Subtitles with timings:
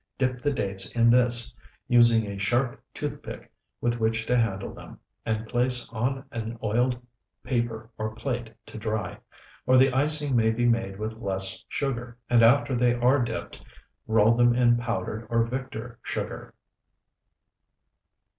[0.17, 1.53] Dip the dates in this,
[1.87, 3.51] using a sharp toothpick
[3.81, 6.97] with which to handle them, and place on an oiled
[7.43, 9.19] paper or plate to dry.
[9.67, 13.61] Or the icing may be made with less sugar, and after they are dipped,
[14.07, 16.55] roll them in powdered or Victor sugar.